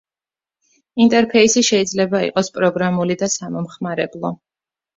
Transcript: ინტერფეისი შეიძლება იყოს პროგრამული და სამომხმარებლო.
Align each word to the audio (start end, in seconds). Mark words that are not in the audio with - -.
ინტერფეისი 1.05 1.63
შეიძლება 1.67 2.23
იყოს 2.29 2.51
პროგრამული 2.57 3.21
და 3.23 3.33
სამომხმარებლო. 3.37 4.37